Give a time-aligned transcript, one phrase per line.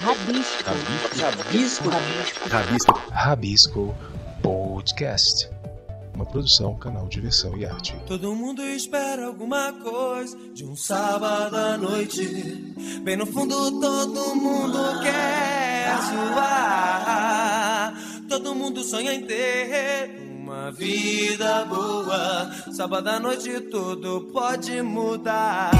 [0.00, 0.70] Rabisco.
[1.18, 1.88] Rabisco.
[1.88, 2.48] Rabisco.
[2.50, 2.92] Rabisco.
[3.10, 3.94] Rabisco
[4.42, 5.48] Podcast.
[6.14, 7.96] Uma produção, canal Diversão e Arte.
[8.06, 12.24] Todo mundo espera alguma coisa de um sábado à noite.
[13.02, 17.94] Bem no fundo, todo mundo quer zoar.
[18.28, 22.50] Todo mundo sonha em ter uma vida boa.
[22.70, 25.70] Sábado à noite, tudo pode mudar.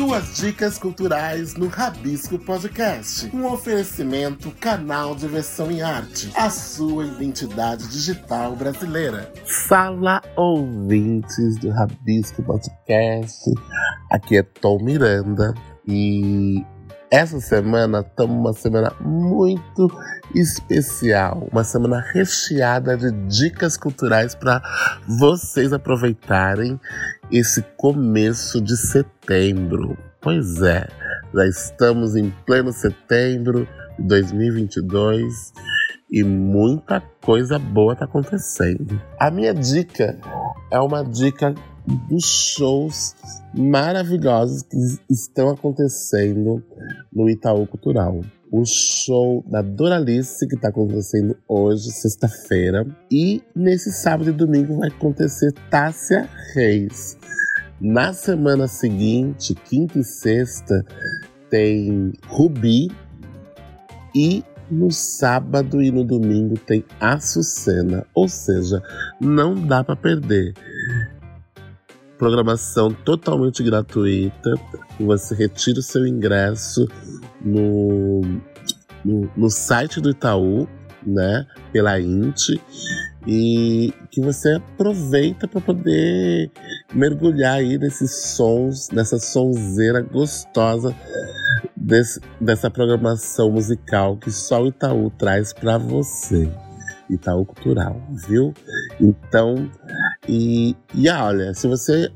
[0.00, 3.30] Suas dicas culturais no Rabisco Podcast.
[3.36, 6.32] Um oferecimento canal Diversão em Arte.
[6.34, 9.30] A sua identidade digital brasileira.
[9.44, 13.52] Fala ouvintes do Rabisco Podcast.
[14.10, 15.52] Aqui é Tom Miranda
[15.86, 16.64] e
[17.10, 19.90] essa semana estamos uma semana muito
[20.32, 24.62] especial, uma semana recheada de dicas culturais para
[25.08, 26.78] vocês aproveitarem
[27.32, 29.98] esse começo de setembro.
[30.20, 30.86] Pois é,
[31.34, 33.66] já estamos em pleno setembro
[33.98, 35.52] de 2022
[36.12, 39.00] e muita coisa boa está acontecendo.
[39.18, 40.16] A minha dica
[40.70, 41.54] é uma dica
[42.08, 43.16] dos shows
[43.52, 44.76] maravilhosos que
[45.12, 46.62] estão acontecendo
[47.12, 48.20] no Itaú Cultural.
[48.52, 52.84] O show da Doralice, que está acontecendo hoje, sexta-feira.
[53.10, 57.16] E nesse sábado e domingo vai acontecer Tássia Reis.
[57.80, 60.84] Na semana seguinte, quinta e sexta,
[61.48, 62.90] tem Rubi.
[64.14, 68.06] E no sábado e no domingo tem Açucena.
[68.14, 68.82] Ou seja,
[69.20, 70.54] não dá para perder
[72.20, 74.52] programação totalmente gratuita.
[75.00, 76.86] Você retira o seu ingresso
[77.40, 78.20] no,
[79.02, 80.68] no, no site do Itaú,
[81.04, 81.46] né?
[81.72, 82.60] Pela INT.
[83.26, 86.50] E que você aproveita para poder
[86.92, 90.94] mergulhar aí nesses sons, nessa sonzeira gostosa
[91.74, 96.50] desse, dessa programação musical que só o Itaú traz para você.
[97.08, 98.54] Itaú Cultural, viu?
[99.00, 99.70] Então,
[100.28, 102.10] e, e olha, se você,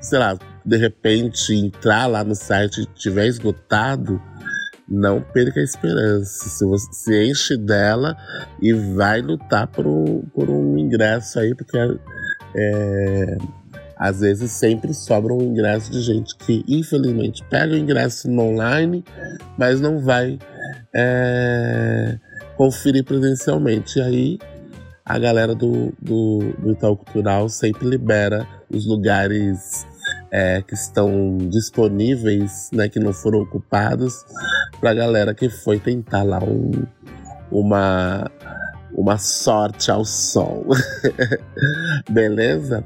[0.00, 4.20] sei lá, de repente entrar lá no site e tiver esgotado,
[4.88, 6.48] não perca a esperança.
[6.48, 8.16] Se você se enche dela
[8.60, 11.76] e vai lutar por um, por um ingresso aí, porque
[12.56, 13.36] é,
[13.96, 19.04] às vezes sempre sobra um ingresso de gente que, infelizmente, pega o ingresso no online,
[19.58, 20.38] mas não vai
[20.94, 22.18] é,
[22.56, 23.98] conferir presencialmente.
[23.98, 24.38] E aí
[25.04, 29.86] a galera do, do, do Itaú Cultural sempre libera os lugares
[30.30, 34.24] é, que estão disponíveis, né, que não foram ocupados,
[34.80, 36.70] para a galera que foi tentar lá um,
[37.50, 38.30] uma,
[38.96, 40.64] uma sorte ao sol.
[42.08, 42.84] Beleza?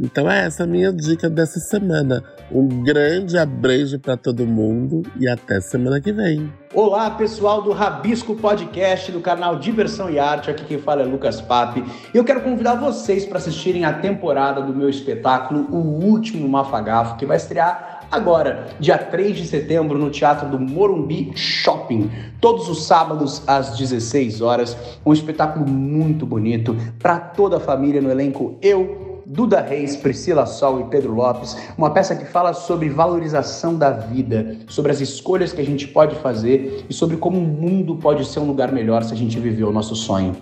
[0.00, 2.22] Então é essa a minha dica dessa semana.
[2.50, 6.50] Um grande abraço para todo mundo e até semana que vem.
[6.72, 10.50] Olá, pessoal do Rabisco Podcast do canal Diversão e Arte.
[10.50, 11.84] Aqui quem fala é Lucas Pape.
[12.14, 17.16] E eu quero convidar vocês para assistirem a temporada do meu espetáculo O Último Mafagafo,
[17.16, 22.10] que vai estrear agora, dia 3 de setembro, no Teatro do Morumbi Shopping.
[22.40, 24.76] Todos os sábados às 16 horas.
[25.04, 28.56] Um espetáculo muito bonito para toda a família no elenco.
[28.60, 33.90] Eu, Duda Reis, Priscila Sol e Pedro Lopes, uma peça que fala sobre valorização da
[33.90, 38.24] vida, sobre as escolhas que a gente pode fazer e sobre como o mundo pode
[38.24, 40.34] ser um lugar melhor se a gente viver o nosso sonho.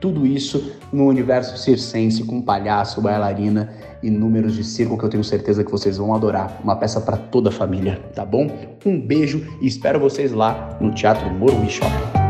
[0.00, 3.72] Tudo isso no universo circense com palhaço, bailarina
[4.02, 6.60] e números de circo que eu tenho certeza que vocês vão adorar.
[6.64, 8.50] Uma peça para toda a família, tá bom?
[8.84, 12.21] Um beijo e espero vocês lá no Teatro Morumbi Shopping.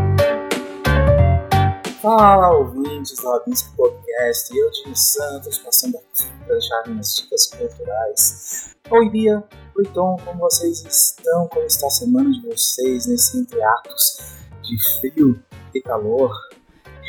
[2.02, 8.74] Fala ouvintes do Abisco Podcast, eu, Dini Santos, passando aqui para deixar minhas dicas culturais.
[8.90, 9.44] Oi Bia,
[9.76, 11.46] oi Tom, como vocês estão?
[11.46, 14.18] Como está a semana de vocês nesse entre atos
[14.64, 15.40] de frio
[15.72, 16.32] e calor?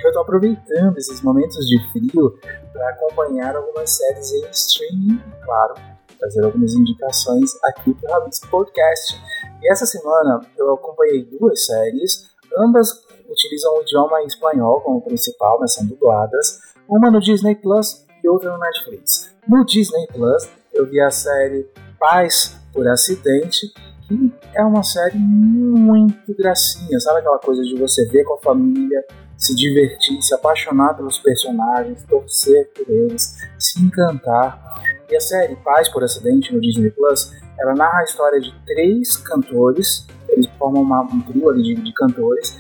[0.04, 2.38] Eu estou aproveitando esses momentos de frio
[2.72, 5.74] para acompanhar algumas séries em streaming claro,
[6.20, 9.20] fazer algumas indicações aqui para o Rabisco Podcast.
[9.60, 12.30] E essa semana eu acompanhei duas séries,
[12.60, 13.03] ambas
[13.34, 18.52] utilizam o idioma espanhol como principal, mas são dubladas, uma no Disney Plus e outra
[18.52, 19.34] no Netflix.
[19.48, 21.68] No Disney Plus, eu vi a série
[22.00, 23.68] Paz por Acidente,
[24.08, 29.04] que é uma série muito gracinha, sabe aquela coisa de você ver com a família,
[29.38, 34.62] se divertir, se apaixonar pelos personagens, torcer por eles, se encantar.
[35.10, 39.18] E a série Paz por Acidente no Disney Plus, ela narra a história de três
[39.18, 42.58] cantores, eles formam uma, um de, de cantores,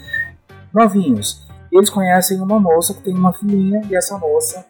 [0.73, 1.45] novinhos.
[1.71, 4.65] Eles conhecem uma moça que tem uma filhinha e essa moça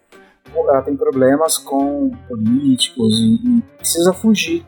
[0.56, 4.66] ela tem problemas com políticos e, e precisa fugir.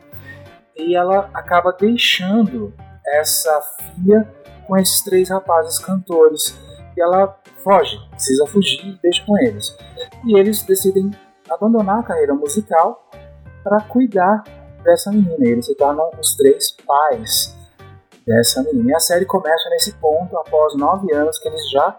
[0.76, 2.74] e ela acaba deixando
[3.06, 3.60] essa
[3.94, 4.28] filha
[4.66, 6.58] com esses três rapazes cantores.
[6.96, 9.76] E ela foge, precisa fugir e deixa com eles.
[10.24, 11.10] E eles decidem
[11.48, 13.08] abandonar a carreira musical
[13.62, 14.42] para cuidar
[14.82, 15.36] dessa menina.
[15.40, 17.56] Eles se tornam os três pais
[18.26, 18.90] dessa menina.
[18.90, 21.98] E a série começa nesse ponto, após nove anos que eles já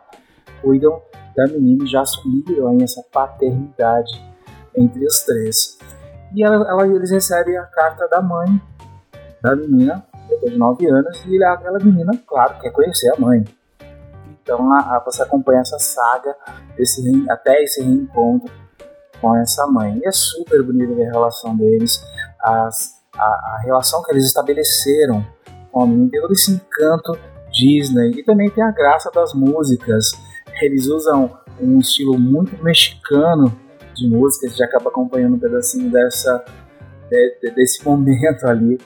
[0.62, 1.01] cuidam
[1.35, 4.12] da menina e já assumiram essa paternidade
[4.75, 5.77] entre os três.
[6.35, 8.62] E ela, ela, eles recebem a carta da mãe
[9.41, 13.45] da menina, depois de nove anos, e aquela menina, claro, quer conhecer a mãe.
[14.41, 16.35] Então a, a, você acompanha essa saga
[16.75, 18.51] desse, até esse reencontro
[19.21, 20.00] com essa mãe.
[20.03, 22.01] E é super bonito ver a relação deles,
[22.41, 25.25] as, a, a relação que eles estabeleceram
[25.85, 27.18] menina, tem todo esse encanto
[27.51, 30.12] Disney e também tem a graça das músicas.
[30.62, 33.51] Eles usam um estilo muito mexicano
[33.94, 36.44] de música, gente acaba acompanhando um pedacinho dessa,
[37.09, 38.79] de, de, desse momento ali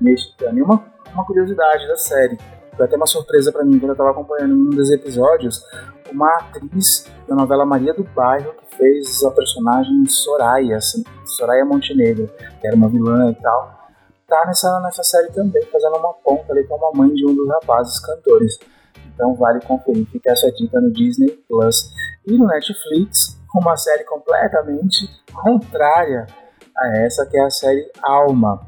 [0.00, 0.58] mexicano.
[0.58, 2.38] E uma, uma curiosidade da série,
[2.74, 5.62] foi até uma surpresa para mim quando eu estava acompanhando um dos episódios,
[6.10, 12.28] uma atriz da novela Maria do Bairro que fez a personagem Soraya, assim, Soraya Montenegro,
[12.60, 13.85] que era uma vilã e tal,
[14.26, 17.48] tá nessa, nessa série também, fazendo uma ponta ali com a mãe de um dos
[17.48, 18.58] rapazes cantores.
[19.14, 21.92] Então vale conferir, fica essa dica no Disney Plus.
[22.26, 26.26] E no Netflix, uma série completamente contrária
[26.76, 28.60] a essa, que é a série Alma.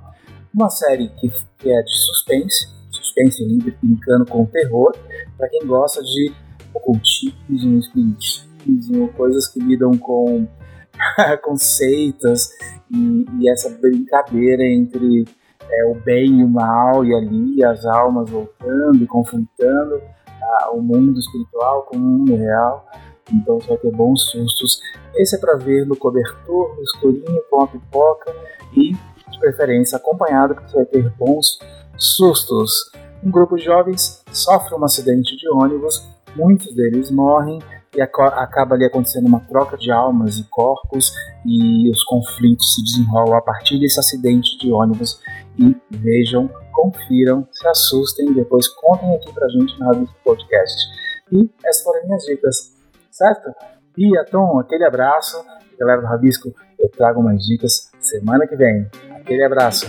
[0.54, 4.96] Uma série que, que é de suspense, suspense livre, brincando com terror,
[5.36, 6.32] para quem gosta de
[6.72, 10.46] ocultismo, espiritismo, coisas que lidam com
[11.42, 12.48] conceitos
[12.90, 15.26] e, e, essa brincadeira entre
[15.70, 20.00] é, o bem e o mal, e ali as almas voltando e conflitando
[20.42, 22.86] ah, o mundo espiritual com o mundo real.
[23.32, 24.80] Então você vai ter bons sustos.
[25.16, 28.34] Esse é para ver no cobertor, no escurinho, com a pipoca
[28.74, 31.58] e, de preferência, acompanhado, porque você vai ter bons
[31.96, 32.90] sustos.
[33.22, 37.58] Um grupo de jovens sofre um acidente de ônibus, muitos deles morrem
[37.96, 41.12] e acaba ali acontecendo uma troca de almas e corpos
[41.44, 45.20] e os conflitos se desenrolam a partir desse acidente de ônibus
[45.58, 50.86] e vejam, confiram, se assustem e depois contem aqui pra gente no Rabisco Podcast.
[51.32, 52.74] E essas foram minhas dicas,
[53.10, 53.50] certo?
[53.96, 55.44] Bia, Tom, aquele abraço.
[55.78, 58.88] Galera do Rabisco, eu trago mais dicas semana que vem.
[59.16, 59.86] Aquele abraço.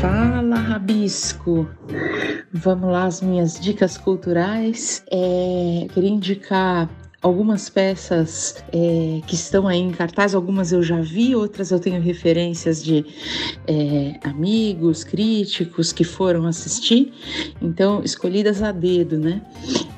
[0.00, 1.68] Fala, Rabisco!
[2.54, 5.04] Vamos lá, as minhas dicas culturais.
[5.12, 6.88] É, queria indicar
[7.20, 12.00] algumas peças é, que estão aí em cartaz, algumas eu já vi, outras eu tenho
[12.00, 13.04] referências de
[13.66, 17.12] é, amigos, críticos que foram assistir,
[17.60, 19.42] então escolhidas a dedo, né?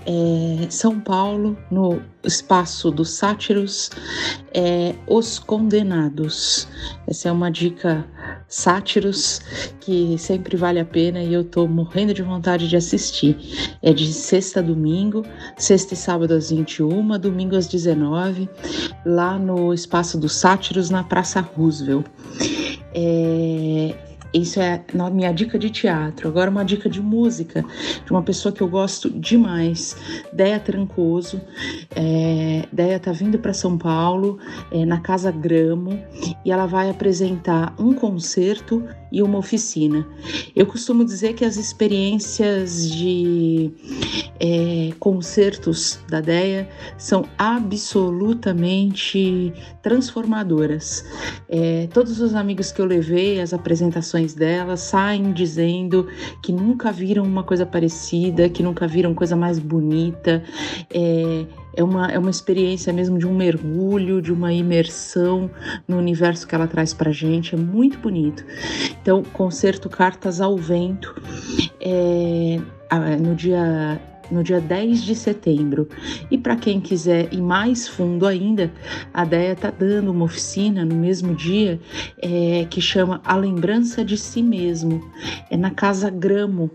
[0.05, 3.89] É, São Paulo, no espaço dos sátiros,
[4.53, 6.67] é, Os Condenados.
[7.07, 8.05] Essa é uma dica
[8.53, 9.41] sátiros
[9.81, 13.35] que sempre vale a pena e eu tô morrendo de vontade de assistir.
[13.81, 15.25] É de sexta a domingo,
[15.57, 18.49] sexta e sábado às 21, domingo às 19,
[19.07, 22.05] lá no espaço dos sátiros na Praça Roosevelt.
[22.95, 23.95] É,
[24.33, 24.83] isso é
[25.13, 26.29] minha dica de teatro.
[26.29, 27.65] Agora, uma dica de música
[28.05, 29.97] de uma pessoa que eu gosto demais,
[30.33, 31.41] Deia Trancoso.
[31.95, 34.39] É, Deia tá vindo para São Paulo,
[34.71, 35.99] é, na Casa Gramo,
[36.45, 38.83] e ela vai apresentar um concerto
[39.13, 40.05] e uma oficina.
[40.57, 43.71] Eu costumo dizer que as experiências de
[44.41, 51.05] é, concertos da DEA são absolutamente transformadoras.
[51.49, 56.09] É, todos os amigos que eu levei, as apresentações dela, saem dizendo
[56.43, 60.43] que nunca viram uma coisa parecida, que nunca viram coisa mais bonita.
[60.91, 65.51] É, é uma, é uma experiência mesmo de um mergulho, de uma imersão
[65.87, 68.45] no universo que ela traz pra gente, é muito bonito.
[69.01, 71.15] Então, concerto Cartas ao Vento,
[71.81, 72.59] é,
[73.21, 74.01] no dia
[74.31, 75.89] no dia 10 de setembro.
[76.31, 78.73] E para quem quiser ir mais fundo ainda,
[79.13, 81.79] a DEA está dando uma oficina no mesmo dia
[82.19, 85.05] é, que chama A Lembrança de Si Mesmo.
[85.51, 86.71] É na Casa Gramo.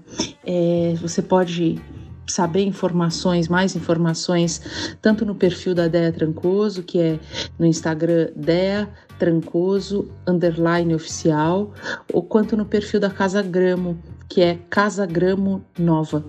[0.46, 1.82] É, você pode
[2.28, 7.20] saber informações, mais informações, tanto no perfil da Dea Trancoso, que é
[7.58, 11.74] no Instagram Dea Trancoso underline oficial,
[12.14, 16.24] ou quanto no perfil da Casa Gramo, que é Casa Gramo Nova.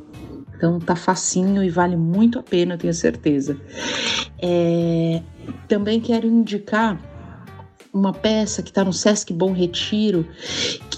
[0.56, 3.56] Então tá facinho e vale muito a pena, tenho certeza.
[4.40, 5.22] É,
[5.68, 7.00] também quero indicar
[7.92, 10.26] uma peça que está no Sesc Bom Retiro,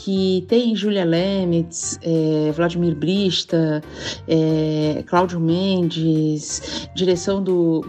[0.05, 3.83] que tem Julia Lemitz, é, Vladimir Brista,
[4.27, 7.83] é, Cláudio Mendes, direção do.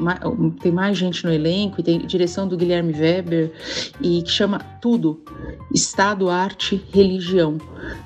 [0.62, 3.52] Tem mais gente no elenco, e tem direção do Guilherme Weber,
[4.02, 5.22] e que chama Tudo:
[5.74, 7.58] Estado, Arte, Religião.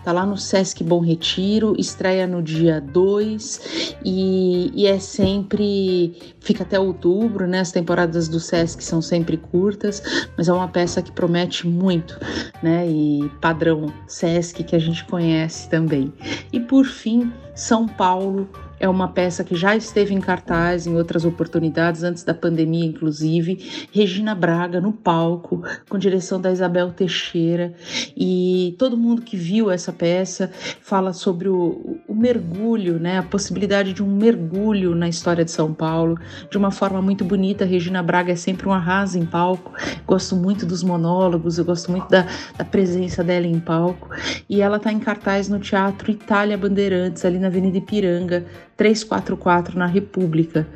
[0.03, 6.34] Tá lá no Sesc Bom Retiro, estreia no dia 2 e, e é sempre.
[6.45, 7.59] Fica até outubro, né?
[7.59, 10.01] As temporadas do Sesc são sempre curtas,
[10.37, 12.17] mas é uma peça que promete muito,
[12.61, 12.87] né?
[12.87, 16.13] E padrão Sesc que a gente conhece também.
[16.53, 18.47] E por fim, São Paulo
[18.79, 23.87] é uma peça que já esteve em cartaz em outras oportunidades, antes da pandemia, inclusive.
[23.91, 27.73] Regina Braga no palco, com direção da Isabel Teixeira.
[28.15, 30.51] E todo mundo que viu essa peça
[30.81, 33.17] fala sobre o, o mergulho, né?
[33.19, 37.65] a possibilidade de um mergulho na história de São Paulo, de uma forma muito bonita.
[37.65, 39.71] Regina Braga é sempre um arraso em palco.
[40.05, 42.27] Gosto muito dos monólogos, eu gosto muito da,
[42.57, 44.09] da presença dela em palco.
[44.49, 48.45] E ela está em cartaz no Teatro Itália Bandeirantes, ali na Avenida Ipiranga
[48.77, 50.67] 344 na República.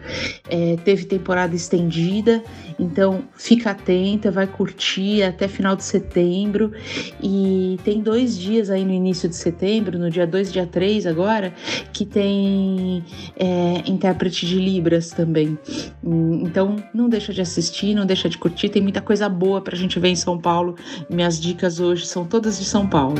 [0.50, 2.42] É, teve temporada estendida,
[2.80, 6.72] então fica atenta, vai curtir até final de setembro.
[7.22, 11.54] E tem dois dias aí no início de setembro, no dia 2 dia 3 agora,
[11.92, 13.04] que tem
[13.38, 15.58] é, intérprete de Libras também.
[16.04, 20.00] Então não deixa de assistir, não deixa de curtir, tem muita coisa boa pra gente
[20.00, 20.76] ver em São Paulo.
[21.10, 23.20] Minhas dicas hoje são todas de São Paulo.